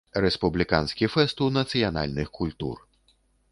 Рэспубліканскі 0.23 1.09
фэсту 1.17 1.51
нацыянальных 1.59 2.35
культур. 2.41 2.77